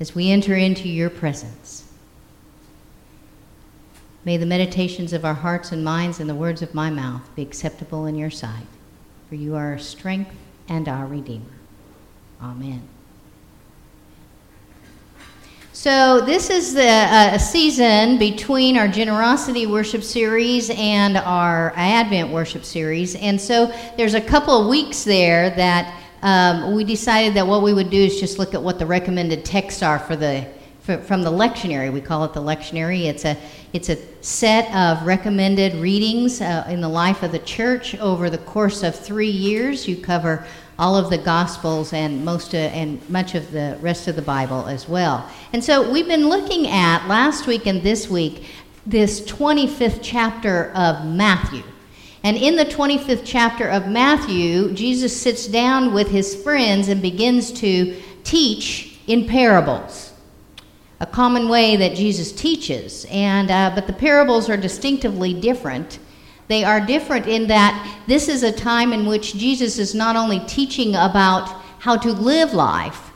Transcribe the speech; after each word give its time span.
as 0.00 0.14
we 0.14 0.30
enter 0.30 0.54
into 0.54 0.88
your 0.88 1.10
presence. 1.10 1.84
May 4.24 4.36
the 4.36 4.46
meditations 4.46 5.12
of 5.12 5.24
our 5.24 5.34
hearts 5.34 5.72
and 5.72 5.82
minds 5.82 6.20
and 6.20 6.28
the 6.28 6.34
words 6.34 6.60
of 6.62 6.74
my 6.74 6.90
mouth 6.90 7.22
be 7.34 7.42
acceptable 7.42 8.06
in 8.06 8.14
your 8.14 8.30
sight, 8.30 8.66
for 9.28 9.36
you 9.36 9.54
are 9.54 9.72
our 9.72 9.78
strength 9.78 10.34
and 10.68 10.88
our 10.88 11.06
Redeemer. 11.06 11.44
Amen. 12.42 12.82
So, 15.72 16.20
this 16.20 16.50
is 16.50 16.74
the 16.74 16.88
uh, 16.88 17.38
season 17.38 18.18
between 18.18 18.76
our 18.76 18.88
generosity 18.88 19.64
worship 19.64 20.02
series 20.02 20.70
and 20.70 21.16
our 21.16 21.72
Advent 21.76 22.30
worship 22.30 22.64
series. 22.64 23.14
And 23.14 23.40
so, 23.40 23.72
there's 23.96 24.14
a 24.14 24.20
couple 24.20 24.60
of 24.60 24.66
weeks 24.66 25.04
there 25.04 25.50
that 25.50 25.97
um, 26.22 26.74
we 26.74 26.84
decided 26.84 27.34
that 27.34 27.46
what 27.46 27.62
we 27.62 27.72
would 27.72 27.90
do 27.90 27.98
is 27.98 28.18
just 28.20 28.38
look 28.38 28.54
at 28.54 28.62
what 28.62 28.78
the 28.78 28.86
recommended 28.86 29.44
texts 29.44 29.82
are 29.82 29.98
for 29.98 30.16
the 30.16 30.46
from 30.96 31.22
the 31.22 31.30
lectionary. 31.30 31.92
We 31.92 32.00
call 32.00 32.24
it 32.24 32.32
the 32.32 32.40
lectionary. 32.40 33.04
It's 33.04 33.26
a 33.26 33.36
it's 33.72 33.90
a 33.90 33.98
set 34.22 34.74
of 34.74 35.06
recommended 35.06 35.74
readings 35.74 36.40
uh, 36.40 36.66
in 36.68 36.80
the 36.80 36.88
life 36.88 37.22
of 37.22 37.32
the 37.32 37.38
church 37.40 37.94
over 37.96 38.30
the 38.30 38.38
course 38.38 38.82
of 38.82 38.98
three 38.98 39.30
years. 39.30 39.86
You 39.86 39.96
cover 39.98 40.46
all 40.78 40.96
of 40.96 41.10
the 41.10 41.18
Gospels 41.18 41.92
and 41.92 42.24
most 42.24 42.54
of, 42.54 42.60
and 42.60 43.06
much 43.10 43.34
of 43.34 43.50
the 43.50 43.76
rest 43.80 44.08
of 44.08 44.16
the 44.16 44.22
Bible 44.22 44.66
as 44.66 44.88
well. 44.88 45.28
And 45.52 45.62
so 45.62 45.90
we've 45.90 46.06
been 46.06 46.28
looking 46.28 46.68
at 46.68 47.06
last 47.06 47.46
week 47.46 47.66
and 47.66 47.82
this 47.82 48.08
week 48.08 48.46
this 48.86 49.20
25th 49.22 49.98
chapter 50.00 50.70
of 50.74 51.04
Matthew. 51.04 51.62
And 52.24 52.36
in 52.36 52.56
the 52.56 52.64
25th 52.64 53.22
chapter 53.24 53.68
of 53.68 53.88
Matthew, 53.88 54.72
Jesus 54.72 55.18
sits 55.18 55.46
down 55.46 55.92
with 55.92 56.08
his 56.08 56.34
friends 56.42 56.88
and 56.88 57.00
begins 57.00 57.52
to 57.60 57.96
teach 58.24 58.98
in 59.06 59.26
parables. 59.26 60.12
A 61.00 61.06
common 61.06 61.48
way 61.48 61.76
that 61.76 61.94
Jesus 61.94 62.32
teaches, 62.32 63.06
and 63.10 63.50
uh, 63.50 63.70
but 63.74 63.86
the 63.86 63.92
parables 63.92 64.50
are 64.50 64.56
distinctively 64.56 65.32
different 65.32 66.00
they 66.48 66.64
are 66.64 66.80
different 66.80 67.26
in 67.26 67.46
that 67.48 68.02
this 68.06 68.26
is 68.26 68.42
a 68.42 68.50
time 68.50 68.92
in 68.92 69.06
which 69.06 69.34
Jesus 69.34 69.78
is 69.78 69.94
not 69.94 70.16
only 70.16 70.40
teaching 70.40 70.94
about 70.94 71.48
how 71.78 71.96
to 71.98 72.10
live 72.10 72.54
life, 72.54 73.10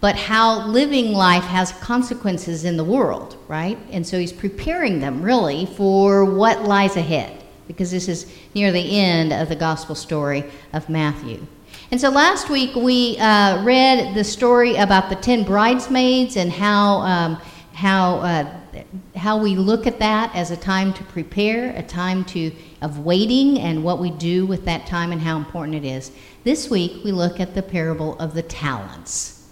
but 0.00 0.16
how 0.16 0.66
living 0.66 1.12
life 1.12 1.44
has 1.44 1.72
consequences 1.72 2.64
in 2.64 2.76
the 2.76 2.84
world, 2.84 3.38
right? 3.48 3.78
And 3.90 4.06
so 4.06 4.18
he's 4.18 4.32
preparing 4.32 5.00
them 5.00 5.22
really 5.22 5.64
for 5.64 6.24
what 6.24 6.64
lies 6.64 6.96
ahead, 6.96 7.41
because 7.66 7.90
this 7.90 8.08
is 8.08 8.26
near 8.54 8.72
the 8.72 8.98
end 8.98 9.32
of 9.32 9.48
the 9.48 9.56
gospel 9.56 9.94
story 9.94 10.44
of 10.72 10.88
Matthew. 10.88 11.46
And 11.90 12.00
so 12.00 12.08
last 12.08 12.48
week 12.48 12.74
we 12.74 13.18
uh, 13.18 13.62
read 13.64 14.14
the 14.14 14.24
story 14.24 14.76
about 14.76 15.10
the 15.10 15.16
ten 15.16 15.44
bridesmaids 15.44 16.36
and 16.36 16.50
how, 16.50 16.98
um, 17.00 17.34
how 17.74 18.16
uh, 18.16 18.58
how 19.16 19.36
we 19.36 19.54
look 19.54 19.86
at 19.86 19.98
that 19.98 20.34
as 20.34 20.50
a 20.50 20.56
time 20.56 20.92
to 20.94 21.04
prepare, 21.04 21.76
a 21.76 21.82
time 21.82 22.24
to 22.24 22.50
of 22.80 23.00
waiting, 23.00 23.58
and 23.58 23.84
what 23.84 23.98
we 23.98 24.10
do 24.10 24.46
with 24.46 24.64
that 24.64 24.86
time 24.86 25.12
and 25.12 25.20
how 25.20 25.36
important 25.36 25.76
it 25.76 25.84
is. 25.84 26.10
This 26.44 26.70
week 26.70 27.04
we 27.04 27.12
look 27.12 27.38
at 27.38 27.54
the 27.54 27.62
parable 27.62 28.18
of 28.18 28.34
the 28.34 28.42
talents. 28.42 29.50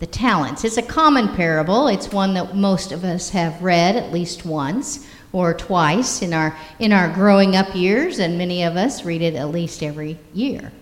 The 0.00 0.06
talents. 0.06 0.64
It's 0.64 0.78
a 0.78 0.82
common 0.82 1.28
parable. 1.36 1.86
It's 1.88 2.10
one 2.10 2.34
that 2.34 2.56
most 2.56 2.90
of 2.90 3.04
us 3.04 3.30
have 3.30 3.62
read 3.62 3.94
at 3.96 4.12
least 4.12 4.44
once 4.44 5.06
or 5.32 5.54
twice 5.54 6.22
in 6.22 6.32
our 6.32 6.56
in 6.78 6.92
our 6.92 7.12
growing 7.12 7.56
up 7.56 7.74
years, 7.74 8.18
and 8.18 8.36
many 8.38 8.62
of 8.62 8.76
us 8.76 9.04
read 9.04 9.22
it 9.22 9.34
at 9.34 9.50
least 9.50 9.82
every 9.82 10.18
year. 10.34 10.72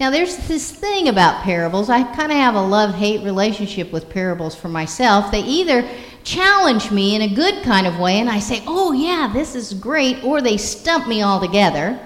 Now, 0.00 0.10
there's 0.10 0.36
this 0.48 0.72
thing 0.72 1.08
about 1.08 1.44
parables. 1.44 1.88
I 1.88 2.02
kind 2.02 2.32
of 2.32 2.38
have 2.38 2.56
a 2.56 2.62
love 2.62 2.94
hate 2.94 3.22
relationship 3.22 3.92
with 3.92 4.10
parables 4.10 4.54
for 4.54 4.68
myself. 4.68 5.30
They 5.30 5.42
either 5.42 5.88
challenge 6.24 6.90
me 6.90 7.14
in 7.14 7.22
a 7.22 7.32
good 7.32 7.62
kind 7.62 7.86
of 7.86 7.98
way, 7.98 8.18
and 8.18 8.28
I 8.28 8.40
say, 8.40 8.64
oh, 8.66 8.92
yeah, 8.92 9.30
this 9.32 9.54
is 9.54 9.74
great, 9.74 10.24
or 10.24 10.40
they 10.40 10.56
stump 10.56 11.06
me 11.06 11.22
altogether, 11.22 12.00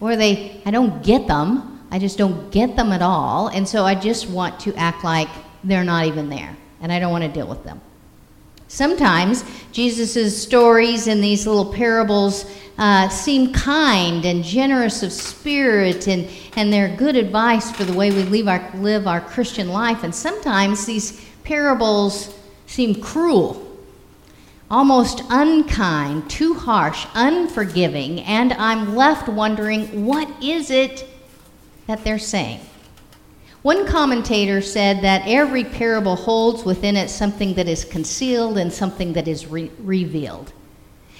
or 0.00 0.16
they, 0.16 0.62
I 0.64 0.70
don't 0.70 1.02
get 1.02 1.26
them. 1.26 1.86
I 1.90 1.98
just 1.98 2.18
don't 2.18 2.50
get 2.50 2.76
them 2.76 2.92
at 2.92 3.02
all, 3.02 3.48
and 3.48 3.68
so 3.68 3.84
I 3.84 3.94
just 3.94 4.28
want 4.30 4.60
to 4.60 4.74
act 4.74 5.04
like 5.04 5.28
they're 5.64 5.84
not 5.84 6.06
even 6.06 6.28
there, 6.28 6.56
and 6.80 6.92
I 6.92 6.98
don't 6.98 7.10
want 7.10 7.24
to 7.24 7.30
deal 7.30 7.46
with 7.46 7.64
them. 7.64 7.80
Sometimes 8.68 9.44
Jesus' 9.72 10.40
stories 10.40 11.06
and 11.08 11.24
these 11.24 11.46
little 11.46 11.72
parables 11.72 12.44
uh, 12.76 13.08
seem 13.08 13.52
kind 13.52 14.24
and 14.24 14.44
generous 14.44 15.02
of 15.02 15.12
spirit, 15.12 16.06
and, 16.06 16.28
and 16.54 16.72
they're 16.72 16.94
good 16.96 17.16
advice 17.16 17.72
for 17.72 17.84
the 17.84 17.92
way 17.92 18.10
we 18.10 18.22
our, 18.46 18.70
live 18.76 19.06
our 19.06 19.20
Christian 19.20 19.68
life. 19.68 20.04
And 20.04 20.14
sometimes 20.14 20.86
these 20.86 21.24
parables 21.44 22.38
seem 22.66 23.00
cruel, 23.00 23.66
almost 24.70 25.22
unkind, 25.30 26.28
too 26.30 26.54
harsh, 26.54 27.06
unforgiving, 27.14 28.20
and 28.20 28.52
I'm 28.52 28.94
left 28.94 29.28
wondering 29.28 30.04
what 30.04 30.30
is 30.42 30.70
it 30.70 31.08
that 31.86 32.04
they're 32.04 32.18
saying? 32.18 32.60
One 33.62 33.86
commentator 33.86 34.60
said 34.60 35.02
that 35.02 35.22
every 35.26 35.64
parable 35.64 36.14
holds 36.14 36.64
within 36.64 36.96
it 36.96 37.08
something 37.08 37.54
that 37.54 37.68
is 37.68 37.84
concealed 37.84 38.56
and 38.56 38.72
something 38.72 39.12
that 39.14 39.26
is 39.26 39.46
re- 39.46 39.70
revealed. 39.80 40.52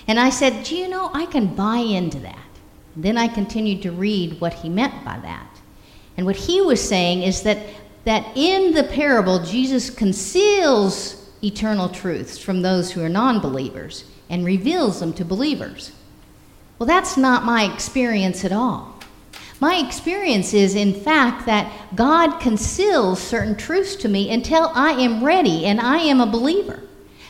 And 0.06 0.20
I 0.20 0.30
said, 0.30 0.64
Do 0.64 0.76
you 0.76 0.88
know, 0.88 1.10
I 1.12 1.26
can 1.26 1.54
buy 1.54 1.78
into 1.78 2.18
that. 2.20 2.38
Then 2.96 3.18
I 3.18 3.28
continued 3.28 3.82
to 3.82 3.92
read 3.92 4.40
what 4.40 4.54
he 4.54 4.68
meant 4.68 5.04
by 5.04 5.18
that. 5.20 5.60
And 6.16 6.26
what 6.26 6.36
he 6.36 6.60
was 6.60 6.86
saying 6.86 7.22
is 7.22 7.42
that, 7.42 7.58
that 8.04 8.36
in 8.36 8.72
the 8.72 8.84
parable, 8.84 9.44
Jesus 9.44 9.90
conceals 9.90 11.30
eternal 11.42 11.88
truths 11.88 12.38
from 12.38 12.62
those 12.62 12.90
who 12.90 13.02
are 13.02 13.08
non 13.08 13.40
believers 13.40 14.04
and 14.30 14.44
reveals 14.44 15.00
them 15.00 15.12
to 15.14 15.24
believers. 15.24 15.92
Well, 16.78 16.86
that's 16.86 17.16
not 17.16 17.44
my 17.44 17.72
experience 17.72 18.44
at 18.44 18.52
all. 18.52 18.97
My 19.60 19.76
experience 19.76 20.54
is, 20.54 20.74
in 20.74 20.94
fact, 20.94 21.46
that 21.46 21.96
God 21.96 22.38
conceals 22.38 23.20
certain 23.20 23.56
truths 23.56 23.96
to 23.96 24.08
me 24.08 24.30
until 24.30 24.70
I 24.74 24.92
am 24.92 25.24
ready 25.24 25.64
and 25.64 25.80
I 25.80 25.98
am 25.98 26.20
a 26.20 26.26
believer. 26.26 26.82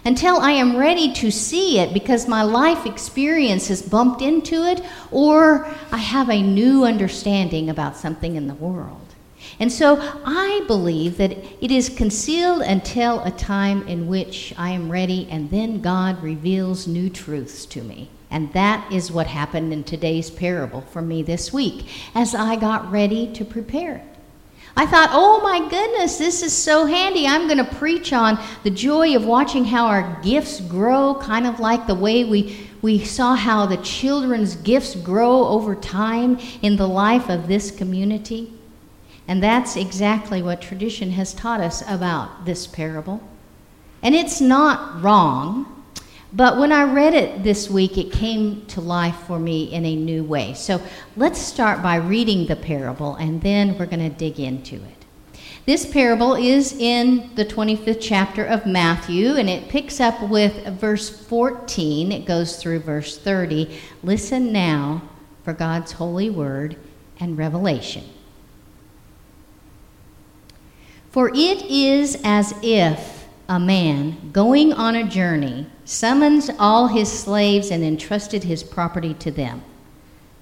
Until 0.04 0.36
I 0.38 0.52
am 0.52 0.76
ready 0.76 1.12
to 1.14 1.30
see 1.30 1.78
it 1.78 1.92
because 1.92 2.28
my 2.28 2.42
life 2.42 2.86
experience 2.86 3.68
has 3.68 3.82
bumped 3.82 4.22
into 4.22 4.62
it 4.62 4.82
or 5.10 5.66
I 5.90 5.98
have 5.98 6.30
a 6.30 6.42
new 6.42 6.84
understanding 6.84 7.68
about 7.68 7.96
something 7.96 8.36
in 8.36 8.46
the 8.46 8.54
world. 8.54 9.00
And 9.60 9.72
so 9.72 9.98
I 10.24 10.62
believe 10.66 11.16
that 11.16 11.32
it 11.62 11.70
is 11.70 11.88
concealed 11.88 12.62
until 12.62 13.20
a 13.22 13.30
time 13.30 13.86
in 13.88 14.06
which 14.06 14.54
I 14.56 14.70
am 14.70 14.90
ready, 14.90 15.26
and 15.30 15.50
then 15.50 15.80
God 15.80 16.22
reveals 16.22 16.86
new 16.86 17.10
truths 17.10 17.66
to 17.66 17.82
me. 17.82 18.08
And 18.30 18.52
that 18.52 18.92
is 18.92 19.10
what 19.10 19.26
happened 19.26 19.72
in 19.72 19.84
today's 19.84 20.30
parable 20.30 20.82
for 20.82 21.00
me 21.00 21.22
this 21.22 21.52
week 21.52 21.86
as 22.14 22.34
I 22.34 22.56
got 22.56 22.90
ready 22.90 23.32
to 23.32 23.44
prepare 23.44 23.96
it. 23.96 24.04
I 24.76 24.86
thought, 24.86 25.10
oh 25.12 25.40
my 25.42 25.68
goodness, 25.68 26.18
this 26.18 26.42
is 26.42 26.52
so 26.52 26.86
handy. 26.86 27.26
I'm 27.26 27.48
going 27.48 27.58
to 27.58 27.74
preach 27.76 28.12
on 28.12 28.38
the 28.62 28.70
joy 28.70 29.16
of 29.16 29.24
watching 29.24 29.64
how 29.64 29.86
our 29.86 30.20
gifts 30.22 30.60
grow, 30.60 31.16
kind 31.20 31.46
of 31.46 31.58
like 31.58 31.86
the 31.86 31.96
way 31.96 32.22
we, 32.24 32.68
we 32.80 33.04
saw 33.04 33.34
how 33.34 33.66
the 33.66 33.78
children's 33.78 34.54
gifts 34.54 34.94
grow 34.94 35.46
over 35.46 35.74
time 35.74 36.38
in 36.62 36.76
the 36.76 36.86
life 36.86 37.28
of 37.28 37.48
this 37.48 37.72
community. 37.72 38.52
And 39.26 39.42
that's 39.42 39.74
exactly 39.74 40.42
what 40.42 40.62
tradition 40.62 41.10
has 41.10 41.34
taught 41.34 41.60
us 41.60 41.82
about 41.88 42.44
this 42.44 42.66
parable. 42.66 43.20
And 44.02 44.14
it's 44.14 44.40
not 44.40 45.02
wrong, 45.02 45.77
but 46.32 46.58
when 46.58 46.72
I 46.72 46.84
read 46.84 47.14
it 47.14 47.42
this 47.42 47.70
week, 47.70 47.96
it 47.96 48.12
came 48.12 48.66
to 48.66 48.80
life 48.80 49.16
for 49.26 49.38
me 49.38 49.72
in 49.72 49.86
a 49.86 49.96
new 49.96 50.22
way. 50.22 50.52
So 50.54 50.80
let's 51.16 51.40
start 51.40 51.82
by 51.82 51.96
reading 51.96 52.46
the 52.46 52.56
parable, 52.56 53.14
and 53.14 53.40
then 53.40 53.78
we're 53.78 53.86
going 53.86 54.10
to 54.10 54.16
dig 54.16 54.38
into 54.38 54.76
it. 54.76 54.98
This 55.64 55.84
parable 55.84 56.34
is 56.34 56.72
in 56.72 57.30
the 57.34 57.44
25th 57.44 57.98
chapter 58.00 58.44
of 58.44 58.66
Matthew, 58.66 59.36
and 59.36 59.48
it 59.48 59.68
picks 59.68 60.00
up 60.00 60.22
with 60.22 60.66
verse 60.78 61.08
14. 61.08 62.12
It 62.12 62.26
goes 62.26 62.56
through 62.56 62.80
verse 62.80 63.18
30. 63.18 63.78
Listen 64.02 64.52
now 64.52 65.02
for 65.44 65.52
God's 65.52 65.92
holy 65.92 66.30
word 66.30 66.76
and 67.20 67.36
revelation. 67.36 68.04
For 71.10 71.30
it 71.30 71.62
is 71.70 72.20
as 72.22 72.54
if 72.62 73.26
a 73.48 73.58
man 73.58 74.30
going 74.32 74.72
on 74.74 74.94
a 74.94 75.04
journey 75.04 75.66
summons 75.88 76.50
all 76.58 76.88
his 76.88 77.10
slaves 77.10 77.70
and 77.70 77.82
entrusted 77.82 78.44
his 78.44 78.62
property 78.62 79.14
to 79.14 79.30
them. 79.30 79.62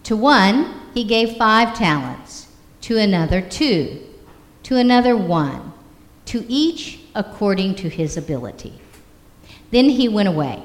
To 0.02 0.16
one 0.16 0.74
he 0.92 1.04
gave 1.04 1.36
five 1.36 1.72
talents, 1.72 2.48
to 2.80 2.98
another 2.98 3.40
two, 3.40 4.02
to 4.64 4.76
another 4.76 5.16
one, 5.16 5.72
to 6.24 6.44
each 6.48 6.98
according 7.14 7.76
to 7.76 7.88
his 7.88 8.16
ability. 8.16 8.80
Then 9.70 9.84
he 9.84 10.08
went 10.08 10.28
away. 10.28 10.64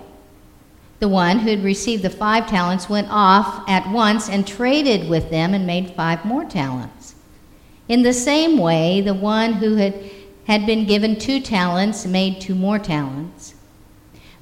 The 0.97 1.07
one 1.07 1.39
who 1.39 1.51
had 1.51 1.63
received 1.63 2.01
the 2.01 2.09
five 2.09 2.47
talents 2.47 2.89
went 2.89 3.07
off 3.11 3.63
at 3.69 3.91
once 3.91 4.29
and 4.29 4.47
traded 4.47 5.07
with 5.07 5.29
them 5.29 5.53
and 5.53 5.67
made 5.67 5.93
five 5.95 6.25
more 6.25 6.43
talents. 6.43 7.13
In 7.87 8.01
the 8.01 8.13
same 8.13 8.57
way, 8.57 9.01
the 9.01 9.13
one 9.13 9.53
who 9.53 9.75
had, 9.75 9.93
had 10.47 10.65
been 10.65 10.87
given 10.87 11.19
two 11.19 11.39
talents 11.39 12.07
made 12.07 12.41
two 12.41 12.55
more 12.55 12.79
talents. 12.79 13.53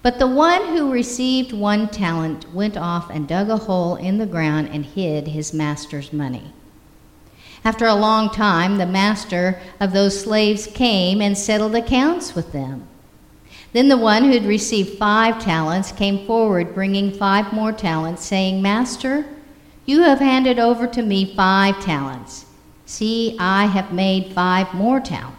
But 0.02 0.18
the 0.18 0.28
one 0.28 0.68
who 0.68 0.92
received 0.92 1.52
one 1.52 1.90
talent 1.90 2.54
went 2.54 2.78
off 2.78 3.10
and 3.10 3.28
dug 3.28 3.50
a 3.50 3.58
hole 3.58 3.96
in 3.96 4.18
the 4.18 4.26
ground 4.26 4.70
and 4.72 4.86
hid 4.86 5.28
his 5.28 5.54
master's 5.54 6.14
money. 6.14 6.54
After 7.66 7.86
a 7.86 7.96
long 7.96 8.30
time, 8.30 8.78
the 8.78 8.86
master 8.86 9.60
of 9.80 9.92
those 9.92 10.22
slaves 10.22 10.68
came 10.68 11.22
and 11.22 11.38
settled 11.38 11.76
accounts 11.76 12.34
with 12.34 12.54
them. 12.54 12.88
Then 13.74 13.90
the 13.90 13.98
one 13.98 14.24
who 14.24 14.32
had 14.32 14.46
received 14.46 14.98
five 14.98 15.44
talents 15.44 15.92
came 15.92 16.26
forward, 16.26 16.74
bringing 16.74 17.12
five 17.12 17.52
more 17.52 17.74
talents, 17.74 18.24
saying, 18.24 18.62
Master, 18.62 19.26
you 19.86 20.02
have 20.04 20.20
handed 20.20 20.58
over 20.58 20.88
to 20.88 21.02
me 21.02 21.36
five 21.36 21.84
talents. 21.84 22.46
See, 22.86 23.36
I 23.38 23.66
have 23.66 23.92
made 23.92 24.34
five 24.34 24.74
more 24.74 25.00
talents. 25.00 25.39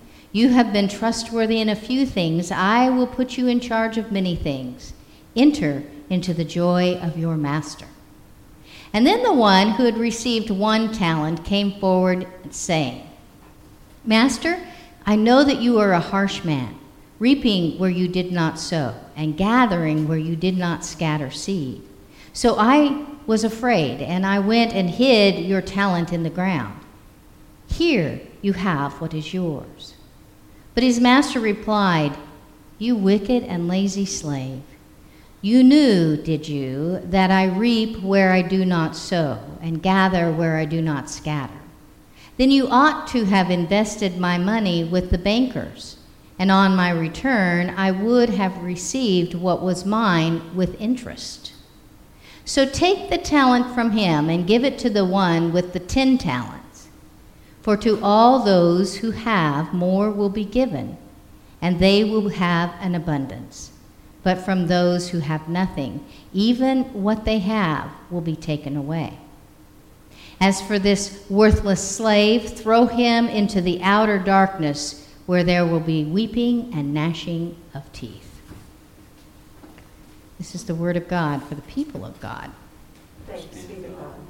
You 0.31 0.49
have 0.49 0.71
been 0.71 0.87
trustworthy 0.87 1.59
in 1.59 1.69
a 1.69 1.75
few 1.75 2.05
things. 2.05 2.51
I 2.51 2.89
will 2.89 3.07
put 3.07 3.37
you 3.37 3.47
in 3.47 3.59
charge 3.59 3.97
of 3.97 4.11
many 4.11 4.35
things. 4.35 4.93
Enter 5.35 5.83
into 6.09 6.33
the 6.33 6.45
joy 6.45 6.95
of 6.95 7.17
your 7.17 7.35
master. 7.35 7.87
And 8.93 9.05
then 9.07 9.23
the 9.23 9.33
one 9.33 9.71
who 9.71 9.85
had 9.85 9.97
received 9.97 10.49
one 10.49 10.91
talent 10.93 11.45
came 11.45 11.79
forward, 11.79 12.27
saying, 12.49 13.07
Master, 14.03 14.57
I 15.05 15.15
know 15.15 15.43
that 15.43 15.61
you 15.61 15.79
are 15.79 15.93
a 15.93 15.99
harsh 15.99 16.43
man, 16.43 16.77
reaping 17.19 17.77
where 17.77 17.89
you 17.89 18.07
did 18.07 18.31
not 18.31 18.59
sow, 18.59 18.95
and 19.15 19.37
gathering 19.37 20.07
where 20.07 20.17
you 20.17 20.35
did 20.35 20.57
not 20.57 20.85
scatter 20.85 21.31
seed. 21.31 21.81
So 22.33 22.55
I 22.57 23.05
was 23.25 23.43
afraid, 23.43 24.01
and 24.01 24.25
I 24.25 24.39
went 24.39 24.73
and 24.73 24.89
hid 24.89 25.45
your 25.45 25.61
talent 25.61 26.11
in 26.11 26.23
the 26.23 26.29
ground. 26.29 26.79
Here 27.67 28.19
you 28.41 28.53
have 28.53 28.99
what 28.99 29.13
is 29.13 29.33
yours. 29.33 29.90
But 30.73 30.83
his 30.83 30.99
master 30.99 31.39
replied, 31.39 32.17
You 32.79 32.95
wicked 32.95 33.43
and 33.43 33.67
lazy 33.67 34.05
slave. 34.05 34.61
You 35.41 35.63
knew, 35.63 36.17
did 36.17 36.47
you, 36.47 37.01
that 37.05 37.31
I 37.31 37.45
reap 37.45 38.01
where 38.01 38.31
I 38.31 38.41
do 38.41 38.63
not 38.63 38.95
sow, 38.95 39.39
and 39.59 39.81
gather 39.81 40.31
where 40.31 40.57
I 40.57 40.65
do 40.65 40.81
not 40.81 41.09
scatter? 41.09 41.53
Then 42.37 42.51
you 42.51 42.67
ought 42.67 43.07
to 43.07 43.25
have 43.25 43.49
invested 43.49 44.17
my 44.17 44.37
money 44.37 44.83
with 44.83 45.09
the 45.09 45.17
bankers, 45.17 45.97
and 46.39 46.51
on 46.51 46.75
my 46.75 46.91
return 46.91 47.71
I 47.71 47.91
would 47.91 48.29
have 48.29 48.63
received 48.63 49.33
what 49.33 49.61
was 49.61 49.85
mine 49.85 50.55
with 50.55 50.79
interest. 50.79 51.53
So 52.45 52.65
take 52.65 53.09
the 53.09 53.17
talent 53.17 53.73
from 53.73 53.91
him 53.91 54.29
and 54.29 54.47
give 54.47 54.63
it 54.63 54.79
to 54.79 54.89
the 54.89 55.05
one 55.05 55.53
with 55.53 55.73
the 55.73 55.79
ten 55.79 56.17
talents. 56.17 56.60
For 57.61 57.77
to 57.77 57.99
all 58.01 58.39
those 58.39 58.97
who 58.97 59.11
have, 59.11 59.73
more 59.73 60.09
will 60.09 60.29
be 60.29 60.45
given, 60.45 60.97
and 61.61 61.79
they 61.79 62.03
will 62.03 62.29
have 62.29 62.73
an 62.79 62.95
abundance 62.95 63.71
but 64.23 64.39
from 64.39 64.67
those 64.67 65.09
who 65.09 65.19
have 65.19 65.49
nothing. 65.49 66.05
Even 66.33 66.83
what 66.93 67.25
they 67.25 67.39
have 67.39 67.89
will 68.09 68.21
be 68.21 68.35
taken 68.35 68.77
away. 68.77 69.17
As 70.39 70.61
for 70.61 70.79
this 70.79 71.25
worthless 71.29 71.87
slave, 71.87 72.49
throw 72.49 72.85
him 72.85 73.27
into 73.27 73.61
the 73.61 73.81
outer 73.81 74.17
darkness 74.17 75.07
where 75.25 75.43
there 75.43 75.65
will 75.65 75.79
be 75.79 76.03
weeping 76.03 76.73
and 76.73 76.93
gnashing 76.93 77.55
of 77.73 77.91
teeth. 77.93 78.27
This 80.37 80.55
is 80.55 80.65
the 80.65 80.75
word 80.75 80.97
of 80.97 81.07
God 81.07 81.43
for 81.43 81.53
the 81.53 81.61
people 81.63 82.03
of 82.03 82.19
God. 82.19 82.51
Thanks 83.27 83.45
be 83.65 83.75
to 83.75 83.89
God. 83.89 84.20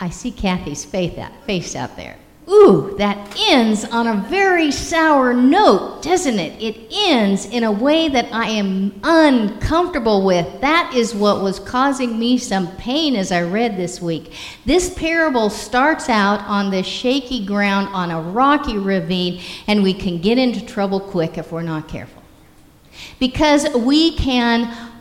I 0.00 0.10
see 0.10 0.30
Kathy's 0.30 0.84
face 0.84 1.76
out 1.76 1.96
there. 1.96 2.16
Ooh, 2.46 2.94
that 2.98 3.34
ends 3.48 3.86
on 3.86 4.06
a 4.06 4.26
very 4.28 4.70
sour 4.70 5.32
note, 5.32 6.02
doesn't 6.02 6.38
it? 6.38 6.62
It 6.62 6.76
ends 6.92 7.46
in 7.46 7.64
a 7.64 7.72
way 7.72 8.08
that 8.08 8.28
I 8.32 8.50
am 8.50 9.00
uncomfortable 9.02 10.26
with. 10.26 10.60
That 10.60 10.92
is 10.94 11.14
what 11.14 11.42
was 11.42 11.58
causing 11.58 12.18
me 12.18 12.36
some 12.36 12.76
pain 12.76 13.16
as 13.16 13.32
I 13.32 13.44
read 13.44 13.78
this 13.78 13.98
week. 13.98 14.34
This 14.66 14.92
parable 14.92 15.48
starts 15.48 16.10
out 16.10 16.40
on 16.40 16.70
the 16.70 16.82
shaky 16.82 17.46
ground 17.46 17.88
on 17.94 18.10
a 18.10 18.20
rocky 18.20 18.76
ravine, 18.76 19.40
and 19.66 19.82
we 19.82 19.94
can 19.94 20.20
get 20.20 20.36
into 20.36 20.66
trouble 20.66 21.00
quick 21.00 21.38
if 21.38 21.50
we're 21.50 21.62
not 21.62 21.88
careful. 21.88 22.22
Because 23.18 23.66
we 23.74 24.16
can 24.16 24.92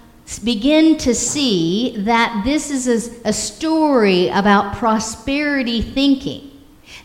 begin 0.43 0.97
to 0.97 1.13
see 1.13 1.95
that 1.97 2.43
this 2.45 2.69
is 2.69 2.87
a, 2.87 3.29
a 3.29 3.33
story 3.33 4.29
about 4.29 4.75
prosperity 4.75 5.81
thinking 5.81 6.51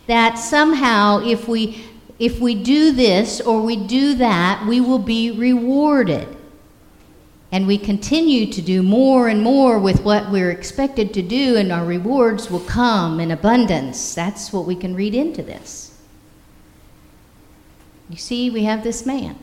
that 0.07 0.35
somehow 0.35 1.19
if 1.19 1.47
we 1.47 1.85
if 2.19 2.39
we 2.39 2.53
do 2.53 2.91
this 2.91 3.39
or 3.39 3.61
we 3.61 3.77
do 3.77 4.13
that, 4.15 4.65
we 4.67 4.81
will 4.81 4.99
be 4.99 5.31
rewarded. 5.31 6.27
And 7.51 7.65
we 7.65 7.77
continue 7.77 8.51
to 8.51 8.61
do 8.61 8.83
more 8.83 9.27
and 9.29 9.41
more 9.41 9.79
with 9.79 10.01
what 10.03 10.29
we're 10.29 10.51
expected 10.51 11.13
to 11.15 11.21
do, 11.23 11.55
and 11.55 11.71
our 11.71 11.85
rewards 11.85 12.51
will 12.51 12.59
come 12.59 13.19
in 13.19 13.31
abundance. 13.31 14.13
That's 14.13 14.53
what 14.53 14.65
we 14.65 14.75
can 14.75 14.95
read 14.95 15.15
into 15.15 15.41
this. 15.41 15.97
You 18.09 18.17
see, 18.17 18.49
we 18.51 18.65
have 18.65 18.83
this 18.83 19.05
man. 19.05 19.37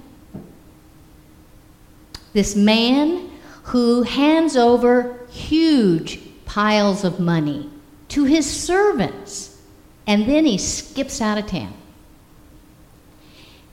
This 2.32 2.54
man 2.54 3.30
who 3.66 4.02
hands 4.02 4.56
over 4.56 5.18
huge 5.28 6.20
piles 6.44 7.04
of 7.04 7.18
money 7.18 7.68
to 8.08 8.24
his 8.24 8.48
servants 8.48 9.60
and 10.06 10.26
then 10.26 10.44
he 10.44 10.56
skips 10.56 11.20
out 11.20 11.36
of 11.36 11.46
town. 11.46 11.74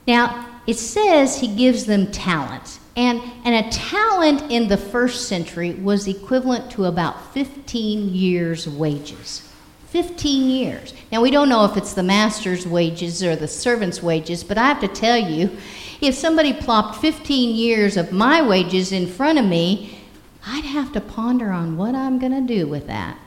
Now, 0.08 0.62
it 0.66 0.76
says 0.76 1.40
he 1.40 1.56
gives 1.56 1.86
them 1.86 2.12
talents. 2.12 2.80
And, 2.96 3.22
and 3.44 3.66
a 3.66 3.70
talent 3.70 4.52
in 4.52 4.68
the 4.68 4.78
first 4.78 5.28
century 5.28 5.74
was 5.74 6.08
equivalent 6.08 6.72
to 6.72 6.86
about 6.86 7.34
15 7.34 8.10
years' 8.10 8.68
wages. 8.68 9.48
15 9.94 10.50
years. 10.50 10.92
Now, 11.12 11.22
we 11.22 11.30
don't 11.30 11.50
know 11.50 11.66
if 11.66 11.78
it's 11.78 11.94
the 11.94 12.02
master's 12.02 12.66
wages 12.66 13.24
or 13.24 13.36
the 13.36 13.48
servant's 13.48 14.02
wages, 14.02 14.44
but 14.44 14.58
I 14.58 14.68
have 14.70 14.80
to 14.80 14.88
tell 14.88 15.20
you, 15.20 15.56
if 16.02 16.16
somebody 16.16 16.52
plopped 16.52 17.00
15 17.00 17.56
years 17.56 17.96
of 17.96 18.12
my 18.12 18.42
wages 18.42 18.92
in 18.92 19.06
front 19.06 19.38
of 19.38 19.46
me, 19.46 20.00
I'd 20.48 20.66
have 20.66 20.92
to 20.94 21.00
ponder 21.00 21.52
on 21.52 21.78
what 21.78 21.94
I'm 21.94 22.18
going 22.18 22.32
to 22.32 22.42
do 22.42 22.66
with 22.66 22.88
that, 22.88 23.20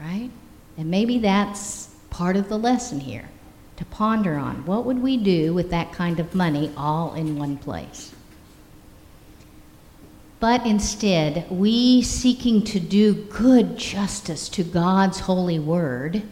right? 0.00 0.30
And 0.78 0.90
maybe 0.90 1.18
that's 1.18 1.94
part 2.08 2.36
of 2.36 2.48
the 2.48 2.58
lesson 2.58 3.00
here 3.00 3.28
to 3.76 3.84
ponder 3.84 4.36
on. 4.36 4.64
What 4.64 4.86
would 4.86 5.02
we 5.02 5.18
do 5.18 5.52
with 5.52 5.68
that 5.72 5.92
kind 5.92 6.18
of 6.20 6.34
money 6.34 6.72
all 6.74 7.12
in 7.12 7.38
one 7.38 7.58
place? 7.58 8.13
But 10.44 10.66
instead, 10.66 11.50
we 11.50 12.02
seeking 12.02 12.64
to 12.64 12.78
do 12.78 13.14
good 13.14 13.78
justice 13.78 14.50
to 14.50 14.62
God's 14.62 15.20
holy 15.20 15.58
word, 15.58 16.22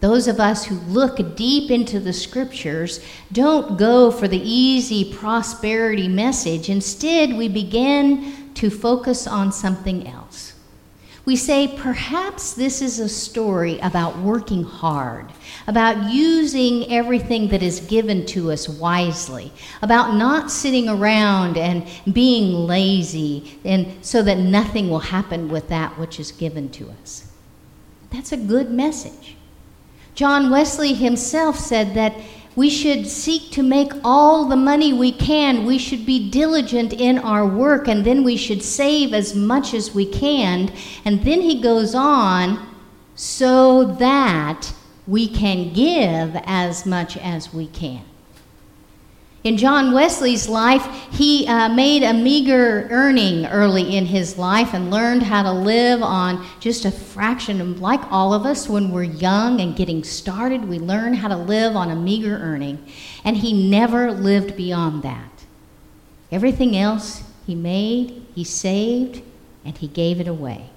those 0.00 0.26
of 0.26 0.40
us 0.40 0.64
who 0.64 0.74
look 0.74 1.36
deep 1.36 1.70
into 1.70 2.00
the 2.00 2.12
scriptures 2.12 2.98
don't 3.30 3.78
go 3.78 4.10
for 4.10 4.26
the 4.26 4.42
easy 4.42 5.14
prosperity 5.14 6.08
message. 6.08 6.68
Instead, 6.68 7.34
we 7.34 7.46
begin 7.46 8.52
to 8.54 8.70
focus 8.70 9.28
on 9.28 9.52
something 9.52 10.08
else. 10.08 10.51
We 11.24 11.36
say 11.36 11.68
perhaps 11.78 12.54
this 12.54 12.82
is 12.82 12.98
a 12.98 13.08
story 13.08 13.78
about 13.78 14.18
working 14.18 14.64
hard, 14.64 15.30
about 15.68 16.12
using 16.12 16.90
everything 16.92 17.48
that 17.48 17.62
is 17.62 17.78
given 17.78 18.26
to 18.26 18.50
us 18.50 18.68
wisely, 18.68 19.52
about 19.82 20.16
not 20.16 20.50
sitting 20.50 20.88
around 20.88 21.56
and 21.56 21.86
being 22.12 22.66
lazy, 22.66 23.60
and 23.64 24.04
so 24.04 24.22
that 24.22 24.38
nothing 24.38 24.90
will 24.90 24.98
happen 24.98 25.48
with 25.48 25.68
that 25.68 25.96
which 25.96 26.18
is 26.18 26.32
given 26.32 26.68
to 26.70 26.90
us. 27.02 27.30
That's 28.10 28.32
a 28.32 28.36
good 28.36 28.72
message. 28.72 29.36
John 30.16 30.50
Wesley 30.50 30.92
himself 30.92 31.56
said 31.56 31.94
that 31.94 32.14
we 32.54 32.68
should 32.68 33.06
seek 33.06 33.50
to 33.52 33.62
make 33.62 33.92
all 34.04 34.44
the 34.44 34.56
money 34.56 34.92
we 34.92 35.12
can. 35.12 35.64
We 35.64 35.78
should 35.78 36.04
be 36.04 36.30
diligent 36.30 36.92
in 36.92 37.18
our 37.18 37.46
work, 37.46 37.88
and 37.88 38.04
then 38.04 38.24
we 38.24 38.36
should 38.36 38.62
save 38.62 39.14
as 39.14 39.34
much 39.34 39.72
as 39.74 39.94
we 39.94 40.06
can. 40.06 40.70
And 41.04 41.24
then 41.24 41.40
he 41.40 41.60
goes 41.60 41.94
on, 41.94 42.68
so 43.14 43.84
that 43.84 44.72
we 45.06 45.28
can 45.28 45.72
give 45.72 46.36
as 46.44 46.86
much 46.86 47.16
as 47.16 47.52
we 47.52 47.66
can. 47.68 48.04
In 49.44 49.56
John 49.56 49.92
Wesley's 49.92 50.48
life, 50.48 50.86
he 51.10 51.48
uh, 51.48 51.68
made 51.68 52.04
a 52.04 52.12
meager 52.12 52.86
earning 52.90 53.44
early 53.46 53.96
in 53.96 54.06
his 54.06 54.38
life 54.38 54.72
and 54.72 54.88
learned 54.88 55.24
how 55.24 55.42
to 55.42 55.50
live 55.50 56.00
on 56.00 56.46
just 56.60 56.84
a 56.84 56.92
fraction 56.92 57.60
of, 57.60 57.80
like 57.80 58.00
all 58.12 58.32
of 58.32 58.46
us, 58.46 58.68
when 58.68 58.92
we're 58.92 59.02
young 59.02 59.60
and 59.60 59.74
getting 59.74 60.04
started, 60.04 60.64
we 60.64 60.78
learn 60.78 61.14
how 61.14 61.26
to 61.26 61.36
live 61.36 61.74
on 61.74 61.90
a 61.90 61.96
meager 61.96 62.36
earning. 62.36 62.86
And 63.24 63.36
he 63.36 63.68
never 63.68 64.12
lived 64.12 64.56
beyond 64.56 65.02
that. 65.02 65.44
Everything 66.30 66.76
else 66.76 67.24
he 67.44 67.56
made, 67.56 68.24
he 68.36 68.44
saved, 68.44 69.22
and 69.64 69.76
he 69.76 69.88
gave 69.88 70.20
it 70.20 70.28
away. 70.28 70.70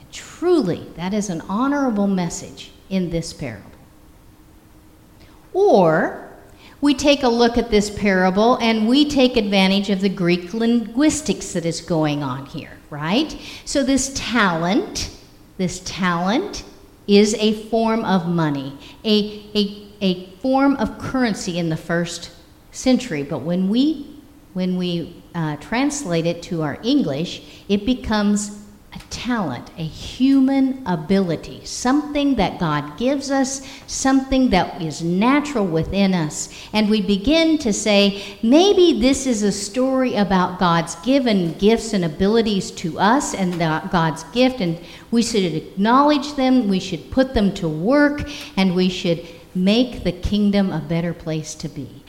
And 0.00 0.10
truly, 0.10 0.88
that 0.96 1.14
is 1.14 1.30
an 1.30 1.42
honorable 1.42 2.08
message 2.08 2.72
in 2.90 3.10
this 3.10 3.32
parable. 3.32 3.70
Or, 5.52 6.23
we 6.84 6.92
take 6.92 7.22
a 7.22 7.28
look 7.28 7.56
at 7.56 7.70
this 7.70 7.88
parable 7.88 8.56
and 8.56 8.86
we 8.86 9.08
take 9.08 9.38
advantage 9.38 9.88
of 9.88 10.02
the 10.02 10.08
Greek 10.10 10.52
linguistics 10.52 11.54
that 11.54 11.64
is 11.64 11.80
going 11.80 12.22
on 12.22 12.44
here, 12.44 12.76
right? 12.90 13.34
So, 13.64 13.82
this 13.82 14.12
talent, 14.14 15.10
this 15.56 15.80
talent 15.86 16.62
is 17.06 17.34
a 17.36 17.54
form 17.70 18.04
of 18.04 18.28
money, 18.28 18.76
a, 19.02 19.46
a, 19.54 19.88
a 20.02 20.26
form 20.40 20.76
of 20.76 20.98
currency 20.98 21.58
in 21.58 21.70
the 21.70 21.76
first 21.78 22.30
century. 22.70 23.22
But 23.22 23.38
when 23.38 23.70
we, 23.70 24.20
when 24.52 24.76
we 24.76 25.22
uh, 25.34 25.56
translate 25.56 26.26
it 26.26 26.42
to 26.44 26.60
our 26.60 26.78
English, 26.82 27.64
it 27.66 27.86
becomes 27.86 28.62
talent, 29.14 29.70
a 29.78 29.84
human 29.84 30.82
ability, 30.86 31.64
something 31.64 32.34
that 32.34 32.58
God 32.58 32.98
gives 32.98 33.30
us, 33.30 33.62
something 33.86 34.50
that 34.50 34.82
is 34.82 35.02
natural 35.02 35.64
within 35.66 36.12
us. 36.12 36.48
And 36.72 36.90
we 36.90 37.00
begin 37.00 37.58
to 37.58 37.72
say, 37.72 38.38
maybe 38.42 39.00
this 39.00 39.26
is 39.26 39.44
a 39.44 39.52
story 39.52 40.16
about 40.16 40.58
God's 40.58 40.96
given 40.96 41.52
gifts 41.58 41.92
and 41.92 42.04
abilities 42.04 42.72
to 42.72 42.98
us 42.98 43.34
and 43.34 43.56
God's 43.58 44.24
gift, 44.24 44.60
and 44.60 44.80
we 45.10 45.22
should 45.22 45.44
acknowledge 45.44 46.34
them, 46.34 46.68
we 46.68 46.80
should 46.80 47.10
put 47.12 47.34
them 47.34 47.54
to 47.54 47.68
work, 47.68 48.28
and 48.56 48.74
we 48.74 48.88
should 48.88 49.24
make 49.54 50.02
the 50.02 50.12
kingdom 50.12 50.72
a 50.72 50.80
better 50.80 51.14
place 51.14 51.54
to 51.54 51.68
be. 51.68 52.02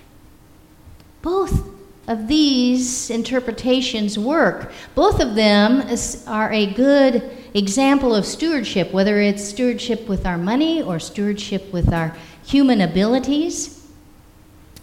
Both 1.21 1.74
of 2.07 2.27
these 2.27 3.09
interpretations 3.09 4.17
work. 4.17 4.71
Both 4.93 5.19
of 5.19 5.35
them 5.35 5.83
are 6.27 6.51
a 6.51 6.73
good 6.73 7.31
example 7.53 8.13
of 8.13 8.25
stewardship, 8.25 8.91
whether 8.91 9.19
it's 9.19 9.43
stewardship 9.43 10.07
with 10.07 10.25
our 10.25 10.37
money 10.37 10.81
or 10.81 10.99
stewardship 10.99 11.71
with 11.73 11.91
our 11.93 12.15
human 12.45 12.81
abilities. 12.81 13.81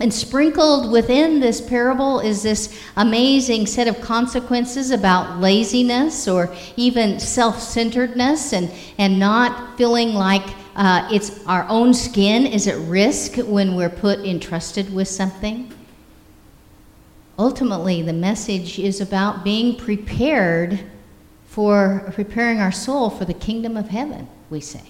And 0.00 0.12
sprinkled 0.12 0.90
within 0.90 1.38
this 1.38 1.60
parable 1.60 2.18
is 2.18 2.42
this 2.42 2.76
amazing 2.96 3.66
set 3.66 3.86
of 3.86 4.00
consequences 4.00 4.90
about 4.90 5.38
laziness 5.38 6.26
or 6.26 6.52
even 6.76 7.20
self 7.20 7.60
centeredness 7.60 8.52
and, 8.52 8.72
and 8.98 9.20
not 9.20 9.76
feeling 9.76 10.14
like 10.14 10.42
uh, 10.74 11.08
it's 11.12 11.46
our 11.46 11.66
own 11.68 11.92
skin 11.94 12.46
is 12.46 12.66
at 12.66 12.78
risk 12.88 13.36
when 13.36 13.76
we're 13.76 13.90
put 13.90 14.18
entrusted 14.20 14.92
with 14.92 15.06
something. 15.06 15.72
Ultimately, 17.42 18.02
the 18.02 18.12
message 18.12 18.78
is 18.78 19.00
about 19.00 19.42
being 19.42 19.74
prepared 19.74 20.78
for 21.44 22.12
preparing 22.14 22.60
our 22.60 22.70
soul 22.70 23.10
for 23.10 23.24
the 23.24 23.34
kingdom 23.34 23.76
of 23.76 23.88
heaven, 23.88 24.28
we 24.48 24.60
say. 24.60 24.84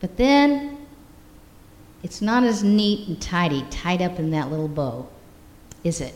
But 0.00 0.16
then 0.16 0.84
it's 2.02 2.20
not 2.20 2.42
as 2.42 2.64
neat 2.64 3.06
and 3.06 3.22
tidy, 3.22 3.64
tied 3.70 4.02
up 4.02 4.18
in 4.18 4.32
that 4.32 4.50
little 4.50 4.66
bow, 4.66 5.08
is 5.84 6.00
it? 6.00 6.14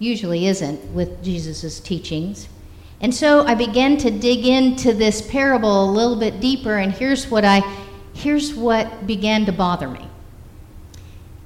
Usually 0.00 0.48
isn't 0.48 0.92
with 0.92 1.22
Jesus' 1.22 1.78
teachings. 1.78 2.48
And 3.00 3.14
so 3.14 3.46
I 3.46 3.54
began 3.54 3.98
to 3.98 4.10
dig 4.10 4.44
into 4.46 4.92
this 4.92 5.22
parable 5.22 5.84
a 5.84 5.92
little 5.92 6.16
bit 6.16 6.40
deeper, 6.40 6.78
and 6.78 6.92
here's 6.92 7.30
what 7.30 7.44
I 7.44 7.60
here's 8.14 8.52
what 8.52 9.06
began 9.06 9.46
to 9.46 9.52
bother 9.52 9.86
me. 9.86 10.08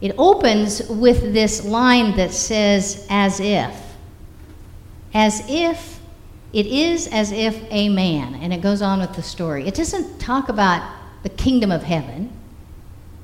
It 0.01 0.15
opens 0.19 0.89
with 0.89 1.33
this 1.33 1.65
line 1.65 2.17
that 2.17 2.33
says, 2.33 3.07
as 3.09 3.41
if. 3.41 3.75
As 5.15 5.43
if, 5.49 6.01
it 6.53 6.67
is 6.67 7.09
as 7.09 7.33
if 7.33 7.63
a 7.71 7.89
man. 7.89 8.35
And 8.35 8.53
it 8.53 8.61
goes 8.61 8.83
on 8.83 9.01
with 9.01 9.15
the 9.15 9.23
story. 9.23 9.67
It 9.67 9.75
doesn't 9.75 10.19
talk 10.19 10.49
about 10.49 10.83
the 11.23 11.31
kingdom 11.31 11.73
of 11.73 11.83
heaven. 11.83 12.33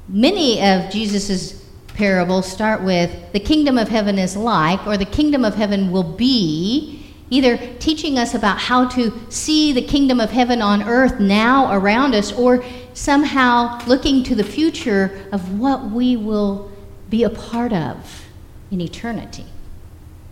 Many 0.09 0.62
of 0.62 0.91
Jesus' 0.91 1.62
parables 1.95 2.50
start 2.50 2.83
with, 2.83 3.33
the 3.33 3.41
kingdom 3.41 3.76
of 3.76 3.88
heaven 3.88 4.19
is 4.19 4.37
like, 4.37 4.87
or 4.87 4.97
the 4.97 5.05
kingdom 5.05 5.45
of 5.45 5.55
heaven 5.55 5.91
will 5.91 6.02
be 6.02 7.01
either 7.33 7.57
teaching 7.79 8.19
us 8.19 8.35
about 8.35 8.59
how 8.59 8.87
to 8.87 9.11
see 9.31 9.73
the 9.73 9.81
kingdom 9.81 10.21
of 10.21 10.31
heaven 10.31 10.61
on 10.61 10.83
earth 10.83 11.19
now 11.19 11.73
around 11.73 12.15
us, 12.15 12.31
or 12.31 12.62
somehow 12.93 13.83
looking 13.87 14.23
to 14.23 14.35
the 14.35 14.45
future 14.45 15.27
of 15.33 15.59
what 15.59 15.83
we 15.91 16.15
will 16.15 16.71
be 17.09 17.23
a 17.23 17.31
part 17.31 17.73
of 17.73 18.27
in 18.71 18.83
eternity. 18.83 19.47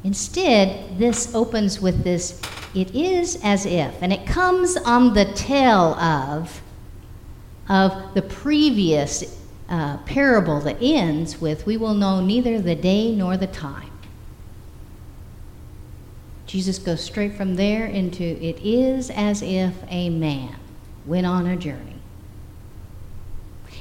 Instead, 0.04 0.98
this 0.98 1.34
opens 1.34 1.80
with 1.80 2.04
this 2.04 2.38
it 2.74 2.94
is 2.94 3.40
as 3.42 3.64
if, 3.64 3.94
and 4.02 4.12
it 4.12 4.26
comes 4.26 4.76
on 4.76 5.14
the 5.14 5.24
tail 5.32 5.94
of, 5.94 6.60
of 7.68 8.14
the 8.14 8.22
previous 8.22 9.38
uh, 9.70 9.96
parable 9.98 10.60
that 10.60 10.76
ends 10.82 11.40
with, 11.40 11.64
We 11.64 11.78
will 11.78 11.94
know 11.94 12.20
neither 12.20 12.60
the 12.60 12.74
day 12.74 13.14
nor 13.14 13.38
the 13.38 13.46
time. 13.46 13.90
Jesus 16.50 16.80
goes 16.80 17.00
straight 17.00 17.34
from 17.34 17.54
there 17.54 17.86
into 17.86 18.24
it 18.24 18.58
is 18.58 19.08
as 19.10 19.40
if 19.40 19.72
a 19.86 20.10
man 20.10 20.56
went 21.06 21.24
on 21.24 21.46
a 21.46 21.54
journey. 21.56 21.94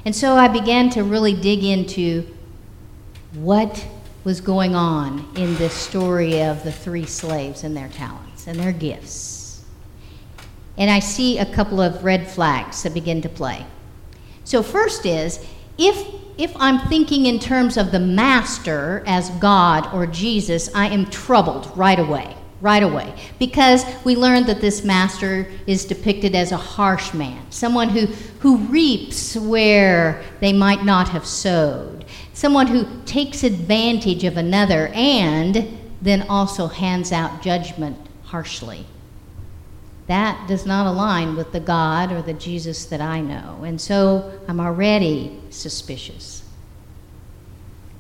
And 0.05 0.15
so 0.15 0.35
I 0.35 0.49
began 0.49 0.91
to 0.91 1.03
really 1.03 1.33
dig 1.33 1.63
into 1.63 2.27
what 3.33 3.87
was 4.23 4.39
going 4.39 4.75
on 4.75 5.27
in 5.35 5.55
this 5.55 5.73
story 5.73 6.43
of 6.43 6.63
the 6.63 6.71
three 6.71 7.07
slaves 7.07 7.63
and 7.63 7.75
their 7.75 7.87
talents 7.87 8.45
and 8.45 8.59
their 8.59 8.71
gifts. 8.71 9.65
And 10.77 10.91
I 10.91 10.99
see 10.99 11.39
a 11.39 11.51
couple 11.51 11.81
of 11.81 12.03
red 12.03 12.29
flags 12.29 12.83
that 12.83 12.93
begin 12.93 13.23
to 13.23 13.29
play. 13.29 13.65
So, 14.43 14.61
first 14.61 15.07
is 15.07 15.43
if 15.79 16.07
if 16.37 16.55
I'm 16.57 16.87
thinking 16.87 17.25
in 17.25 17.39
terms 17.39 17.77
of 17.77 17.91
the 17.91 17.99
master 17.99 19.03
as 19.07 19.31
God 19.31 19.91
or 19.91 20.05
Jesus, 20.05 20.69
I 20.75 20.89
am 20.89 21.07
troubled 21.07 21.75
right 21.75 21.97
away 21.97 22.35
right 22.61 22.83
away 22.83 23.13
because 23.37 23.85
we 24.03 24.15
learned 24.15 24.45
that 24.47 24.61
this 24.61 24.83
master 24.83 25.47
is 25.65 25.85
depicted 25.85 26.35
as 26.35 26.51
a 26.51 26.57
harsh 26.57 27.13
man, 27.13 27.49
someone 27.51 27.89
who, 27.89 28.05
who 28.39 28.57
reaps 28.57 29.35
where 29.35 30.21
they 30.41 30.51
might 30.51 30.83
not 30.83 31.09
have 31.09 31.25
sowed, 31.25 32.05
someone 32.33 32.67
who 32.67 32.85
takes 33.05 33.43
advantage 33.43 34.23
of 34.23 34.37
another 34.37 34.87
and 34.93 35.77
then 36.01 36.25
also 36.29 36.67
hands 36.67 37.11
out 37.11 37.41
judgment 37.41 37.97
harshly. 38.23 38.85
That 40.07 40.47
does 40.47 40.65
not 40.65 40.87
align 40.87 41.35
with 41.35 41.51
the 41.51 41.59
God 41.59 42.11
or 42.11 42.21
the 42.21 42.33
Jesus 42.33 42.85
that 42.85 42.99
I 42.99 43.21
know. 43.21 43.63
And 43.63 43.79
so 43.79 44.39
I'm 44.47 44.59
already 44.59 45.39
suspicious. 45.51 46.48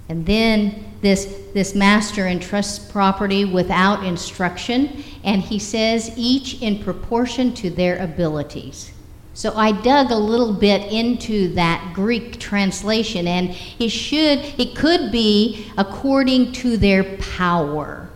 And 0.09 0.25
then 0.25 0.83
this, 1.01 1.25
this 1.53 1.75
master 1.75 2.27
entrusts 2.27 2.79
property 2.91 3.45
without 3.45 4.03
instruction, 4.03 5.03
and 5.23 5.41
he 5.41 5.59
says, 5.59 6.11
each 6.17 6.61
in 6.61 6.83
proportion 6.83 7.53
to 7.55 7.69
their 7.69 7.97
abilities. 7.99 8.91
So 9.35 9.53
I 9.55 9.71
dug 9.71 10.11
a 10.11 10.17
little 10.17 10.51
bit 10.51 10.91
into 10.91 11.53
that 11.53 11.93
Greek 11.93 12.39
translation, 12.39 13.27
and 13.27 13.55
it 13.77 13.89
should, 13.89 14.39
it 14.59 14.75
could 14.75 15.11
be 15.11 15.67
according 15.77 16.51
to 16.53 16.75
their 16.75 17.03
power. 17.17 18.09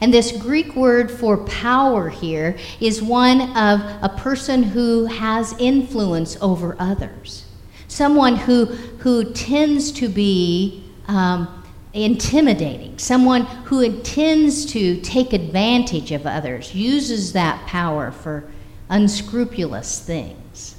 And 0.00 0.12
this 0.12 0.32
Greek 0.32 0.76
word 0.76 1.10
for 1.10 1.38
power 1.38 2.08
here 2.08 2.58
is 2.80 3.00
one 3.00 3.56
of 3.56 3.80
a 4.02 4.12
person 4.18 4.62
who 4.62 5.06
has 5.06 5.54
influence 5.58 6.36
over 6.40 6.76
others, 6.78 7.46
someone 7.88 8.36
who, 8.36 8.66
who 8.66 9.32
tends 9.32 9.92
to 9.92 10.08
be 10.08 10.81
um, 11.08 11.62
intimidating, 11.92 12.98
someone 12.98 13.42
who 13.64 13.80
intends 13.80 14.64
to 14.66 15.00
take 15.00 15.32
advantage 15.32 16.12
of 16.12 16.26
others, 16.26 16.74
uses 16.74 17.32
that 17.32 17.66
power 17.66 18.10
for 18.10 18.44
unscrupulous 18.88 20.00
things. 20.00 20.76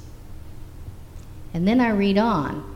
And 1.54 1.68
then 1.68 1.80
I 1.80 1.90
read 1.90 2.18
on. 2.18 2.70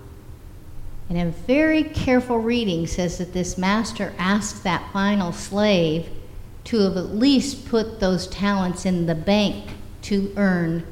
And 1.10 1.18
a 1.18 1.32
very 1.32 1.84
careful 1.84 2.38
reading 2.38 2.86
says 2.86 3.18
that 3.18 3.34
this 3.34 3.58
master 3.58 4.14
asked 4.18 4.64
that 4.64 4.92
final 4.92 5.32
slave 5.32 6.10
to 6.66 6.80
have 6.80 6.98
at 6.98 7.16
least 7.16 7.68
put 7.68 8.00
those 8.00 8.28
talents 8.28 8.86
in 8.86 9.06
the 9.06 9.16
bank 9.16 9.70
to 10.04 10.34
earn 10.36 10.86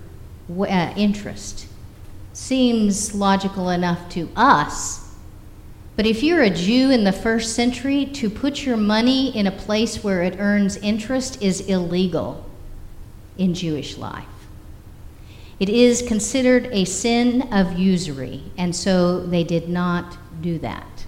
uh, 0.49 0.93
interest. 0.95 1.67
Seems 2.33 3.13
logical 3.13 3.69
enough 3.69 4.09
to 4.09 4.29
us 4.35 5.04
But 5.95 6.05
if 6.05 6.23
you're 6.23 6.41
a 6.41 6.49
Jew 6.49 6.91
in 6.91 7.05
the 7.05 7.13
first 7.13 7.55
century, 7.55 8.05
to 8.07 8.29
put 8.29 8.65
your 8.65 8.75
money 8.75 9.35
in 9.35 9.47
a 9.47 9.51
place 9.51 10.03
where 10.03 10.23
it 10.23 10.39
earns 10.39 10.75
interest 10.77 11.41
is 11.41 11.61
illegal 11.61 12.45
in 13.37 13.53
Jewish 13.53 13.97
life. 13.97 14.25
It 15.57 15.69
is 15.69 16.01
considered 16.01 16.67
a 16.73 16.83
sin 16.83 17.53
of 17.53 17.79
usury, 17.79 18.43
and 18.57 18.75
so 18.75 19.25
they 19.25 19.43
did 19.45 19.69
not 19.69 20.17
do 20.41 20.59
that. 20.59 21.05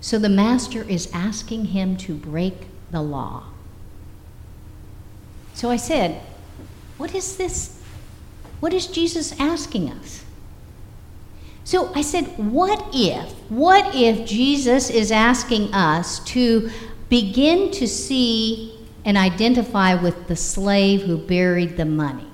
So 0.00 0.18
the 0.18 0.28
master 0.28 0.82
is 0.82 1.08
asking 1.12 1.66
him 1.66 1.96
to 1.98 2.14
break 2.14 2.66
the 2.90 3.02
law. 3.02 3.44
So 5.54 5.70
I 5.70 5.76
said, 5.76 6.20
What 6.96 7.14
is 7.14 7.36
this? 7.36 7.80
What 8.58 8.72
is 8.72 8.88
Jesus 8.88 9.38
asking 9.38 9.90
us? 9.90 10.24
So 11.68 11.92
I 11.94 12.00
said, 12.00 12.24
What 12.38 12.82
if? 12.94 13.30
What 13.50 13.94
if 13.94 14.26
Jesus 14.26 14.88
is 14.88 15.12
asking 15.12 15.74
us 15.74 16.18
to 16.20 16.70
begin 17.10 17.70
to 17.72 17.86
see 17.86 18.74
and 19.04 19.18
identify 19.18 19.92
with 19.92 20.28
the 20.28 20.34
slave 20.34 21.02
who 21.02 21.18
buried 21.18 21.76
the 21.76 21.84
money? 21.84 22.26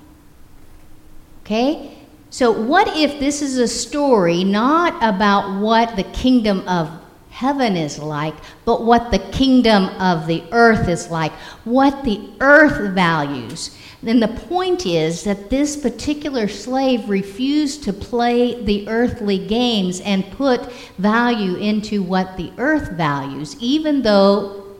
Okay? 1.43 1.99
So, 2.31 2.53
what 2.53 2.97
if 2.97 3.19
this 3.19 3.43
is 3.43 3.59
a 3.59 3.67
story 3.67 4.45
not 4.45 5.03
about 5.03 5.61
what 5.61 5.97
the 5.97 6.05
kingdom 6.05 6.61
of 6.69 6.89
heaven 7.35 7.77
is 7.77 7.99
like, 7.99 8.35
but 8.65 8.85
what 8.85 9.11
the 9.11 9.19
kingdom 9.19 9.87
of 10.01 10.29
the 10.29 10.41
earth 10.53 10.89
is 10.89 11.11
like, 11.11 11.33
what 11.65 12.05
the 12.05 12.31
earth 12.39 12.95
values? 12.95 13.77
Then 14.05 14.21
the 14.21 14.29
point 14.29 14.87
is 14.87 15.25
that 15.25 15.51
this 15.51 15.77
particular 15.77 16.47
slave 16.47 17.09
refused 17.09 17.83
to 17.85 17.93
play 17.93 18.63
the 18.63 18.87
earthly 18.87 19.45
games 19.49 20.01
and 20.03 20.31
put 20.31 20.71
value 20.97 21.57
into 21.57 22.05
what 22.05 22.37
the 22.37 22.53
earth 22.57 22.93
values, 22.93 23.57
even 23.59 24.03
though 24.03 24.77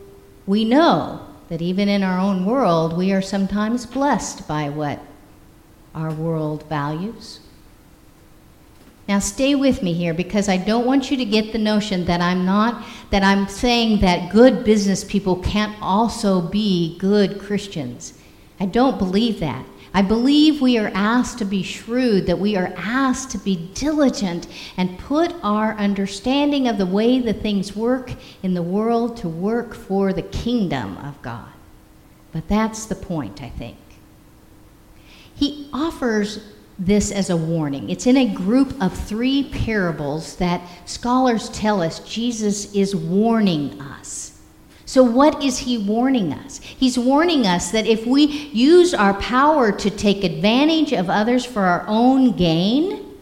we 0.47 0.63
know 0.63 1.27
that 1.49 1.61
even 1.61 1.89
in 1.89 2.03
our 2.03 2.17
own 2.17 2.45
world, 2.45 2.95
we 2.95 3.11
are 3.11 3.21
sometimes 3.21 3.85
blessed 3.85 4.47
by 4.47 4.69
what 4.69 5.01
our 5.93 6.13
world 6.13 6.63
values. 6.69 7.41
Now 9.07 9.19
stay 9.19 9.53
with 9.53 9.83
me 9.83 9.93
here 9.93 10.13
because 10.13 10.49
I 10.49 10.57
don't 10.57 10.85
want 10.85 11.11
you 11.11 11.17
to 11.17 11.25
get 11.25 11.51
the 11.51 11.59
notion 11.59 12.05
that 12.05 12.21
I'm 12.21 12.45
not 12.45 12.83
that 13.11 13.23
I'm 13.23 13.47
saying 13.47 14.01
that 14.01 14.31
good 14.31 14.63
business 14.63 15.03
people 15.03 15.37
can't 15.37 15.75
also 15.81 16.41
be 16.41 16.97
good 16.97 17.39
Christians. 17.39 18.13
I 18.59 18.65
don't 18.65 18.97
believe 18.97 19.39
that. 19.41 19.65
I 19.93 20.01
believe 20.01 20.59
we 20.59 20.77
are 20.77 20.91
asked 20.93 21.37
to 21.37 21.45
be 21.45 21.63
shrewd, 21.63 22.25
that 22.25 22.39
we 22.39 22.57
are 22.57 22.73
asked 22.75 23.31
to 23.31 23.37
be 23.37 23.69
diligent 23.73 24.47
and 24.75 24.99
put 24.99 25.33
our 25.41 25.73
understanding 25.75 26.67
of 26.67 26.77
the 26.77 26.85
way 26.85 27.19
the 27.19 27.31
things 27.31 27.75
work 27.75 28.11
in 28.43 28.53
the 28.53 28.61
world 28.61 29.15
to 29.17 29.29
work 29.29 29.73
for 29.73 30.11
the 30.11 30.21
kingdom 30.21 30.97
of 30.97 31.21
God. 31.21 31.47
But 32.33 32.49
that's 32.49 32.85
the 32.85 32.95
point, 32.95 33.41
I 33.41 33.49
think 33.49 33.77
he 35.35 35.69
offers 35.73 36.39
this 36.77 37.11
as 37.11 37.29
a 37.29 37.37
warning. 37.37 37.89
It's 37.89 38.05
in 38.05 38.17
a 38.17 38.33
group 38.33 38.81
of 38.81 38.93
three 38.93 39.49
parables 39.49 40.35
that 40.37 40.61
scholars 40.85 41.49
tell 41.49 41.81
us 41.81 41.99
Jesus 41.99 42.73
is 42.73 42.95
warning 42.95 43.79
us. 43.81 44.39
So, 44.85 45.03
what 45.03 45.43
is 45.43 45.59
he 45.59 45.77
warning 45.77 46.31
us? 46.31 46.59
He's 46.59 46.97
warning 46.97 47.47
us 47.47 47.71
that 47.71 47.87
if 47.87 48.05
we 48.05 48.25
use 48.25 48.93
our 48.93 49.15
power 49.15 49.71
to 49.71 49.89
take 49.89 50.23
advantage 50.23 50.93
of 50.93 51.09
others 51.09 51.43
for 51.43 51.61
our 51.61 51.85
own 51.87 52.35
gain, 52.35 53.15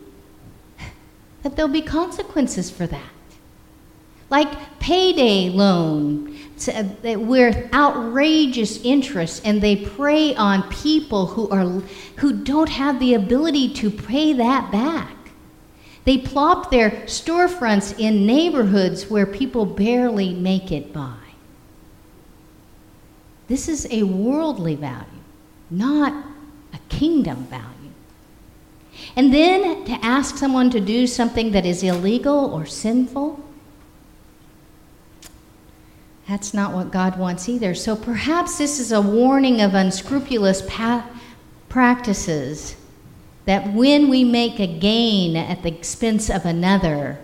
that 1.44 1.56
there'll 1.56 1.72
be 1.72 1.82
consequences 1.82 2.70
for 2.70 2.86
that. 2.88 3.13
Like 4.34 4.80
payday 4.80 5.50
loan 5.50 6.36
with 7.04 7.72
outrageous 7.72 8.82
interest 8.84 9.44
and 9.46 9.62
they 9.62 9.76
prey 9.76 10.34
on 10.34 10.68
people 10.70 11.28
who 11.28 11.48
are 11.50 11.66
who 12.18 12.44
don't 12.44 12.70
have 12.70 13.00
the 13.00 13.14
ability 13.14 13.76
to 13.76 13.92
pay 13.92 14.34
that 14.34 14.72
back. 14.72 15.16
They 16.06 16.18
plop 16.18 16.72
their 16.72 16.90
storefronts 17.06 18.00
in 18.00 18.26
neighborhoods 18.26 19.08
where 19.08 19.28
people 19.28 19.68
barely 19.68 20.34
make 20.34 20.72
it 20.72 20.92
by. 20.92 21.20
This 23.48 23.70
is 23.70 23.86
a 23.92 24.02
worldly 24.02 24.74
value 24.74 25.22
not 25.70 26.12
a 26.74 26.80
kingdom 26.90 27.46
value. 27.46 27.92
And 29.16 29.32
then 29.32 29.86
to 29.86 29.92
ask 30.04 30.38
someone 30.38 30.72
to 30.72 30.80
do 30.80 31.06
something 31.06 31.52
that 31.52 31.68
is 31.68 31.84
illegal 31.84 32.52
or 32.52 32.66
sinful 32.66 33.40
that's 36.28 36.54
not 36.54 36.74
what 36.74 36.92
God 36.92 37.18
wants 37.20 37.50
either. 37.50 37.76
So 37.76 37.96
perhaps 37.96 38.58
this 38.58 38.80
is 38.80 38.92
a 38.92 39.02
warning 39.02 39.62
of 39.62 39.74
unscrupulous 39.74 40.62
pa- 40.68 41.10
practices 41.68 42.76
that 43.46 43.74
when 43.74 44.10
we 44.10 44.24
make 44.24 44.60
a 44.60 44.68
gain 44.68 45.36
at 45.36 45.64
the 45.64 45.76
expense 45.76 46.30
of 46.30 46.46
another, 46.46 47.20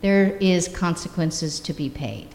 there 0.00 0.36
is 0.40 0.66
consequences 0.68 1.60
to 1.60 1.72
be 1.72 1.88
paid. 1.88 2.28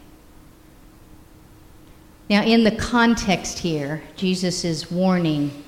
Now, 2.30 2.44
in 2.44 2.64
the 2.64 2.72
context 2.72 3.60
here, 3.60 4.02
Jesus 4.16 4.64
is 4.64 4.90
warning 4.90 5.64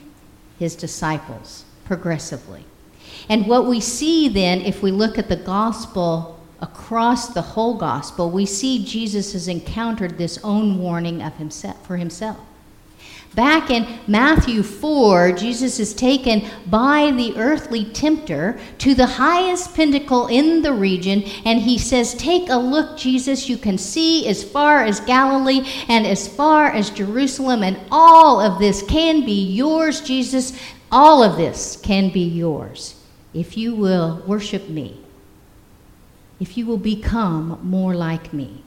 his 0.58 0.76
disciples 0.76 1.66
progressively. 1.84 2.66
And 3.28 3.46
what 3.46 3.66
we 3.66 3.82
see 3.82 4.30
then, 4.30 4.62
if 4.62 4.82
we 4.82 4.92
look 4.92 5.18
at 5.18 5.28
the 5.28 5.36
gospel 5.36 6.35
across 6.62 7.30
the 7.30 7.42
whole 7.42 7.76
gospel, 7.76 8.32
we 8.32 8.46
see 8.46 8.84
Jesus 8.84 9.34
has 9.34 9.48
encountered 9.48 10.18
this 10.18 10.40
own 10.44 10.80
warning 10.80 11.22
of 11.22 11.36
himself 11.36 11.86
for 11.86 11.98
himself. 11.98 12.38
Back 13.36 13.70
in 13.70 13.86
Matthew 14.08 14.64
4, 14.64 15.34
Jesus 15.34 15.78
is 15.78 15.94
taken 15.94 16.48
by 16.68 17.12
the 17.12 17.36
earthly 17.36 17.84
tempter 17.84 18.58
to 18.78 18.96
the 18.96 19.06
highest 19.06 19.76
pinnacle 19.76 20.28
in 20.28 20.62
the 20.62 20.72
region, 20.72 21.24
and 21.44 21.60
he 21.60 21.78
says, 21.78 22.14
Take 22.14 22.50
a 22.50 22.56
look, 22.56 22.98
Jesus. 22.98 23.50
You 23.50 23.58
can 23.58 23.78
see 23.78 24.26
as 24.30 24.42
far 24.42 24.86
as 24.86 25.02
Galilee 25.02 25.68
and 25.90 26.08
as 26.08 26.30
far 26.30 26.68
as 26.68 26.90
Jerusalem, 26.90 27.62
and 27.62 27.78
all 27.92 28.40
of 28.40 28.58
this 28.58 28.82
can 28.84 29.26
be 29.26 29.44
yours, 29.52 30.00
Jesus. 30.00 30.58
All 30.90 31.22
of 31.22 31.36
this 31.36 31.76
can 31.76 32.12
be 32.12 32.24
yours 32.24 32.96
if 33.34 33.58
you 33.58 33.76
will 33.76 34.24
worship 34.26 34.70
me 34.70 35.05
if 36.40 36.58
you 36.58 36.66
will 36.66 36.78
become 36.78 37.60
more 37.64 37.96
like 37.96 38.34
me. 38.34 38.64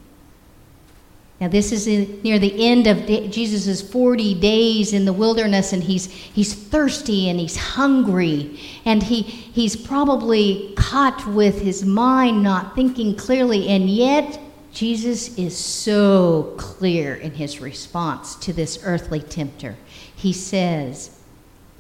Now, 1.40 1.46
this 1.46 1.70
is 1.70 1.86
in, 1.86 2.20
near 2.22 2.40
the 2.40 2.66
end 2.66 2.88
of 2.88 3.06
Jesus' 3.06 3.80
40 3.80 4.40
days 4.40 4.92
in 4.92 5.04
the 5.04 5.12
wilderness, 5.12 5.72
and 5.72 5.84
he's, 5.84 6.06
he's 6.06 6.52
thirsty 6.52 7.30
and 7.30 7.38
he's 7.38 7.56
hungry, 7.56 8.58
and 8.84 9.04
he, 9.04 9.22
he's 9.22 9.76
probably 9.76 10.72
caught 10.76 11.24
with 11.28 11.60
his 11.60 11.84
mind 11.84 12.42
not 12.42 12.74
thinking 12.74 13.14
clearly, 13.14 13.68
and 13.68 13.88
yet 13.88 14.40
Jesus 14.72 15.38
is 15.38 15.56
so 15.56 16.54
clear 16.56 17.14
in 17.14 17.32
his 17.32 17.60
response 17.60 18.34
to 18.36 18.52
this 18.52 18.80
earthly 18.82 19.20
tempter. 19.20 19.76
He 20.14 20.32
says, 20.32 21.20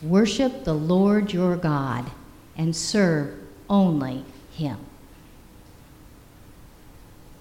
Worship 0.02 0.62
the 0.62 0.74
Lord 0.74 1.32
your 1.32 1.56
God 1.56 2.08
and 2.56 2.74
serve 2.74 3.34
only 3.68 4.24
him. 4.52 4.78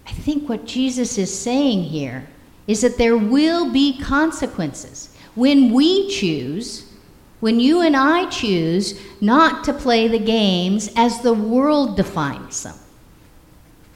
I 0.08 0.12
think 0.12 0.48
what 0.48 0.66
Jesus 0.66 1.18
is 1.18 1.38
saying 1.38 1.84
here 1.84 2.28
is 2.66 2.82
that 2.82 2.98
there 2.98 3.18
will 3.18 3.72
be 3.72 4.00
consequences 4.00 5.14
when 5.36 5.74
we 5.74 6.10
choose, 6.10 6.92
when 7.42 7.60
you 7.60 7.82
and 7.82 7.96
I 7.96 8.30
choose 8.30 9.00
not 9.20 9.66
to 9.66 9.74
play 9.74 10.08
the 10.08 10.20
games 10.20 10.90
as 10.96 11.22
the 11.22 11.34
world 11.34 11.98
defines 11.98 12.64
them, 12.64 12.76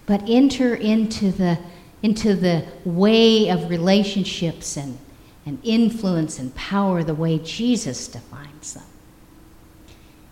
but 0.05 0.21
enter 0.27 0.75
into 0.75 1.31
the, 1.31 1.57
into 2.03 2.35
the 2.35 2.65
way 2.83 3.49
of 3.49 3.69
relationships 3.69 4.75
and, 4.75 4.97
and 5.45 5.59
influence 5.63 6.39
and 6.39 6.53
power 6.55 7.03
the 7.03 7.15
way 7.15 7.39
Jesus 7.39 8.09
defines 8.09 8.73
them. 8.73 8.83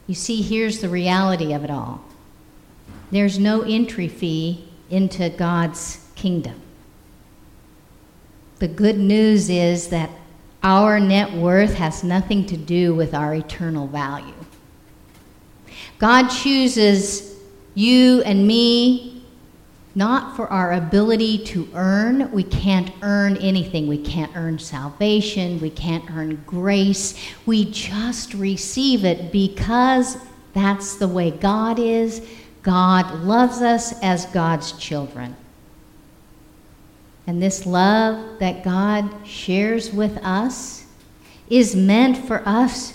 You 0.07 0.15
see, 0.15 0.41
here's 0.41 0.79
the 0.79 0.89
reality 0.89 1.53
of 1.53 1.63
it 1.63 1.71
all 1.71 2.03
there's 3.11 3.39
no 3.39 3.61
entry 3.61 4.07
fee 4.07 4.68
into 4.89 5.29
God's 5.29 6.07
kingdom. 6.15 6.61
The 8.59 8.67
good 8.67 8.97
news 8.97 9.49
is 9.49 9.87
that 9.89 10.09
our 10.61 10.99
net 10.99 11.31
worth 11.33 11.75
has 11.75 12.03
nothing 12.03 12.45
to 12.47 12.57
do 12.57 12.93
with 12.93 13.13
our 13.13 13.33
eternal 13.33 13.87
value. 13.87 14.33
God 15.97 16.27
chooses 16.27 17.35
you 17.75 18.21
and 18.23 18.45
me 18.45 19.19
not 19.95 20.35
for 20.35 20.47
our 20.47 20.73
ability 20.73 21.37
to 21.43 21.67
earn. 21.73 22.31
We 22.31 22.43
can't 22.43 22.91
earn 23.01 23.37
anything. 23.37 23.87
We 23.87 23.97
can't 23.97 24.31
earn 24.35 24.59
salvation. 24.59 25.59
We 25.59 25.71
can't 25.71 26.09
earn 26.11 26.43
grace. 26.45 27.15
We 27.45 27.69
just 27.71 28.33
receive 28.33 29.03
it 29.03 29.31
because 29.31 30.17
that's 30.53 30.95
the 30.95 31.07
way 31.07 31.31
God 31.31 31.79
is, 31.79 32.25
God 32.63 33.21
loves 33.21 33.61
us 33.61 33.93
as 34.01 34.25
God's 34.27 34.73
children. 34.73 35.35
And 37.27 37.41
this 37.41 37.65
love 37.65 38.39
that 38.39 38.63
God 38.63 39.25
shares 39.25 39.93
with 39.93 40.17
us 40.23 40.85
is 41.49 41.75
meant 41.75 42.17
for 42.17 42.41
us 42.47 42.93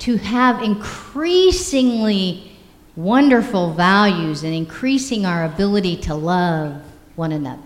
to 0.00 0.16
have 0.16 0.62
increasingly 0.62 2.52
wonderful 2.96 3.72
values 3.74 4.42
and 4.42 4.54
increasing 4.54 5.26
our 5.26 5.44
ability 5.44 5.96
to 5.98 6.14
love 6.14 6.82
one 7.16 7.32
another. 7.32 7.62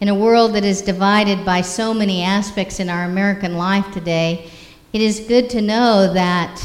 In 0.00 0.08
a 0.08 0.14
world 0.14 0.54
that 0.54 0.64
is 0.64 0.82
divided 0.82 1.44
by 1.44 1.60
so 1.60 1.94
many 1.94 2.22
aspects 2.22 2.78
in 2.78 2.88
our 2.88 3.04
American 3.04 3.56
life 3.56 3.92
today, 3.92 4.50
it 4.92 5.00
is 5.00 5.20
good 5.20 5.50
to 5.50 5.60
know 5.60 6.12
that 6.12 6.62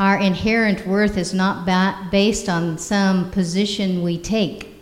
our 0.00 0.18
inherent 0.18 0.86
worth 0.86 1.18
is 1.18 1.34
not 1.34 1.66
ba- 1.66 2.08
based 2.10 2.48
on 2.48 2.78
some 2.78 3.30
position 3.30 4.02
we 4.02 4.16
take 4.16 4.74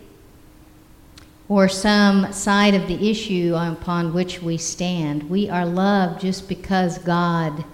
or 1.49 1.67
some 1.67 2.31
side 2.31 2.73
of 2.73 2.87
the 2.87 3.09
issue 3.09 3.53
upon 3.53 4.13
which 4.13 4.41
we 4.41 4.55
stand. 4.55 5.29
We 5.29 5.49
are 5.49 5.65
loved 5.65 6.21
just 6.21 6.47
because 6.47 6.99
God 6.99 7.65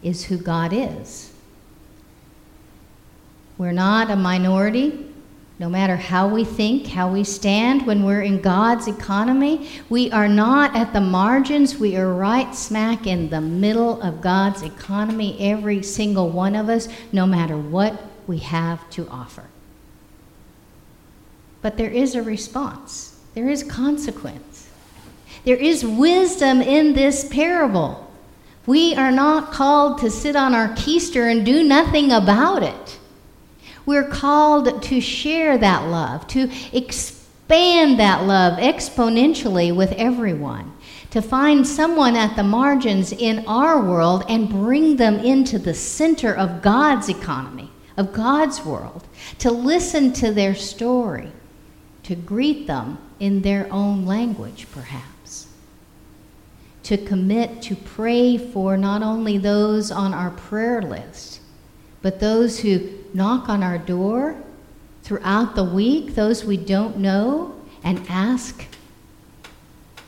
is 0.00 0.24
who 0.24 0.36
God 0.36 0.72
is. 0.72 1.32
We're 3.58 3.72
not 3.72 4.08
a 4.08 4.16
minority. 4.16 5.11
No 5.62 5.68
matter 5.68 5.94
how 5.94 6.26
we 6.26 6.42
think, 6.42 6.88
how 6.88 7.08
we 7.08 7.22
stand, 7.22 7.86
when 7.86 8.02
we're 8.02 8.22
in 8.22 8.40
God's 8.40 8.88
economy, 8.88 9.68
we 9.88 10.10
are 10.10 10.26
not 10.26 10.74
at 10.74 10.92
the 10.92 11.00
margins. 11.00 11.78
We 11.78 11.96
are 11.96 12.12
right 12.12 12.52
smack 12.52 13.06
in 13.06 13.30
the 13.30 13.40
middle 13.40 14.02
of 14.02 14.20
God's 14.20 14.62
economy, 14.62 15.36
every 15.38 15.80
single 15.84 16.30
one 16.30 16.56
of 16.56 16.68
us, 16.68 16.88
no 17.12 17.28
matter 17.28 17.56
what 17.56 18.02
we 18.26 18.38
have 18.38 18.90
to 18.90 19.08
offer. 19.08 19.44
But 21.60 21.76
there 21.76 21.92
is 21.92 22.16
a 22.16 22.24
response, 22.24 23.20
there 23.34 23.48
is 23.48 23.62
consequence, 23.62 24.68
there 25.44 25.54
is 25.54 25.84
wisdom 25.84 26.60
in 26.60 26.92
this 26.94 27.28
parable. 27.28 28.10
We 28.66 28.96
are 28.96 29.12
not 29.12 29.52
called 29.52 30.00
to 30.00 30.10
sit 30.10 30.34
on 30.34 30.56
our 30.56 30.70
keister 30.70 31.30
and 31.30 31.46
do 31.46 31.62
nothing 31.62 32.10
about 32.10 32.64
it. 32.64 32.98
We're 33.84 34.08
called 34.08 34.82
to 34.82 35.00
share 35.00 35.58
that 35.58 35.88
love, 35.88 36.26
to 36.28 36.50
expand 36.72 37.98
that 37.98 38.24
love 38.24 38.58
exponentially 38.58 39.74
with 39.74 39.92
everyone, 39.92 40.72
to 41.10 41.20
find 41.20 41.66
someone 41.66 42.16
at 42.16 42.36
the 42.36 42.44
margins 42.44 43.12
in 43.12 43.44
our 43.46 43.82
world 43.82 44.24
and 44.28 44.48
bring 44.48 44.96
them 44.96 45.18
into 45.18 45.58
the 45.58 45.74
center 45.74 46.34
of 46.34 46.62
God's 46.62 47.08
economy, 47.08 47.70
of 47.96 48.12
God's 48.12 48.64
world, 48.64 49.04
to 49.40 49.50
listen 49.50 50.12
to 50.14 50.32
their 50.32 50.54
story, 50.54 51.32
to 52.04 52.14
greet 52.14 52.66
them 52.66 52.98
in 53.18 53.42
their 53.42 53.70
own 53.72 54.06
language, 54.06 54.66
perhaps. 54.72 55.48
To 56.84 56.96
commit 56.96 57.62
to 57.62 57.76
pray 57.76 58.36
for 58.36 58.76
not 58.76 59.02
only 59.02 59.38
those 59.38 59.90
on 59.90 60.14
our 60.14 60.30
prayer 60.30 60.82
list, 60.82 61.40
but 62.00 62.18
those 62.18 62.58
who 62.58 63.01
knock 63.14 63.48
on 63.48 63.62
our 63.62 63.78
door 63.78 64.36
throughout 65.02 65.54
the 65.54 65.64
week, 65.64 66.14
those 66.14 66.44
we 66.44 66.56
don't 66.56 66.98
know, 66.98 67.54
and 67.82 68.04
ask 68.08 68.64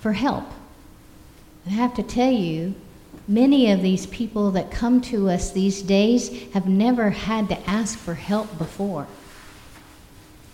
for 0.00 0.12
help. 0.12 0.44
I 1.66 1.70
have 1.70 1.94
to 1.94 2.02
tell 2.02 2.30
you, 2.30 2.74
many 3.26 3.70
of 3.70 3.82
these 3.82 4.06
people 4.06 4.50
that 4.52 4.70
come 4.70 5.00
to 5.00 5.30
us 5.30 5.50
these 5.50 5.82
days 5.82 6.52
have 6.52 6.68
never 6.68 7.10
had 7.10 7.48
to 7.48 7.70
ask 7.70 7.98
for 7.98 8.14
help 8.14 8.58
before. 8.58 9.06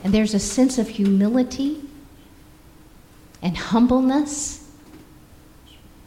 And 0.03 0.15
there's 0.15 0.35
a 0.35 0.39
sense 0.39 0.79
of 0.79 0.89
humility 0.89 1.83
and 3.43 3.57
humbleness 3.57 4.60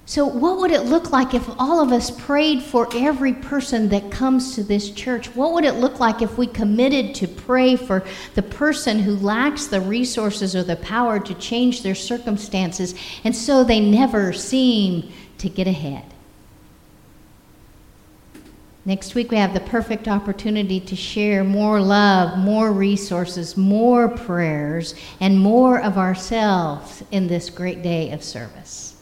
so, 0.05 0.25
what 0.25 0.57
would 0.59 0.71
it 0.71 0.81
look 0.81 1.13
like 1.13 1.33
if 1.33 1.49
all 1.57 1.79
of 1.79 1.93
us 1.93 2.11
prayed 2.11 2.61
for 2.61 2.89
every 2.93 3.31
person 3.31 3.87
that 3.89 4.11
comes 4.11 4.53
to 4.55 4.63
this 4.63 4.91
church? 4.91 5.33
What 5.33 5.53
would 5.53 5.63
it 5.63 5.75
look 5.75 6.01
like 6.01 6.21
if 6.21 6.37
we 6.37 6.45
committed 6.45 7.15
to 7.15 7.27
pray 7.27 7.77
for 7.77 8.03
the 8.35 8.41
person 8.41 8.99
who 8.99 9.15
lacks 9.15 9.67
the 9.67 9.79
resources 9.79 10.57
or 10.57 10.63
the 10.63 10.75
power 10.75 11.21
to 11.21 11.33
change 11.35 11.83
their 11.83 11.95
circumstances 11.95 12.95
and 13.23 13.33
so 13.33 13.63
they 13.63 13.79
never 13.79 14.33
seem 14.33 15.09
to 15.37 15.47
get 15.47 15.67
ahead? 15.67 16.03
Next 18.83 19.15
week, 19.15 19.31
we 19.31 19.37
have 19.37 19.53
the 19.53 19.61
perfect 19.61 20.09
opportunity 20.09 20.81
to 20.81 20.97
share 20.97 21.45
more 21.45 21.79
love, 21.79 22.37
more 22.37 22.73
resources, 22.73 23.55
more 23.55 24.09
prayers, 24.09 24.95
and 25.21 25.39
more 25.39 25.81
of 25.81 25.97
ourselves 25.97 27.05
in 27.09 27.27
this 27.27 27.49
great 27.49 27.81
day 27.81 28.11
of 28.11 28.21
service. 28.21 28.92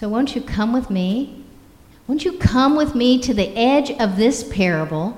So, 0.00 0.08
won't 0.08 0.34
you 0.34 0.40
come 0.40 0.72
with 0.72 0.88
me? 0.88 1.44
Won't 2.06 2.24
you 2.24 2.38
come 2.38 2.74
with 2.74 2.94
me 2.94 3.20
to 3.20 3.34
the 3.34 3.54
edge 3.54 3.90
of 3.90 4.16
this 4.16 4.42
parable, 4.42 5.14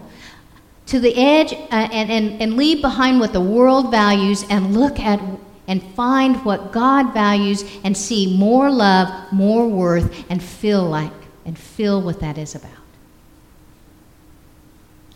to 0.87 0.99
the 0.99 1.15
edge, 1.15 1.53
uh, 1.53 1.89
and, 1.93 2.11
and, 2.11 2.43
and 2.43 2.57
leave 2.57 2.81
behind 2.81 3.21
what 3.21 3.33
the 3.33 3.41
world 3.41 3.93
values 3.93 4.45
and 4.51 4.75
look 4.75 4.99
at 4.99 5.21
and 5.69 5.81
find 5.95 6.45
what 6.45 6.73
God 6.73 7.15
values 7.15 7.65
and 7.85 7.97
see 7.97 8.37
more 8.37 8.73
love, 8.73 9.33
more 9.33 9.69
worth, 9.69 10.29
and 10.29 10.43
feel 10.43 10.83
like 10.83 11.13
and 11.47 11.57
feel 11.57 12.03
what 12.03 12.19
that 12.19 12.37
is 12.37 12.57
about. 12.57 12.73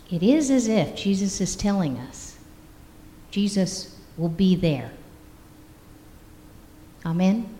It 0.09 0.23
is 0.23 0.49
as 0.49 0.69
if 0.69 0.95
Jesus 0.95 1.41
is 1.41 1.57
telling 1.57 1.97
us 1.97 2.37
Jesus 3.31 3.99
will 4.15 4.29
be 4.29 4.55
there. 4.55 4.91
Amen. 7.05 7.56